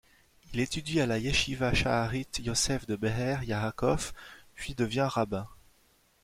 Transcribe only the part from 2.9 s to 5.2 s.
Be'er Ya'akov puis devient